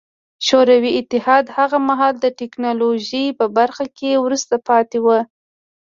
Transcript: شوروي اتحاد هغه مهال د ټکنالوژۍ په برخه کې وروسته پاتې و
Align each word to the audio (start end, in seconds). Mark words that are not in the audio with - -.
شوروي 0.47 0.91
اتحاد 0.99 1.45
هغه 1.57 1.77
مهال 1.89 2.15
د 2.19 2.25
ټکنالوژۍ 2.39 3.25
په 3.39 3.45
برخه 3.57 3.85
کې 3.97 4.11
وروسته 4.23 4.55
پاتې 4.67 4.97
و 5.05 5.07